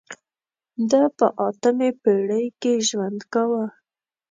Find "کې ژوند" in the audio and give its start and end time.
2.61-3.19